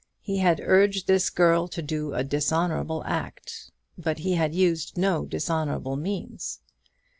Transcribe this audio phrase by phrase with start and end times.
[0.23, 3.69] He had urged this girl to do a dishonourable act,
[3.99, 6.59] but he had used no dishonourable means.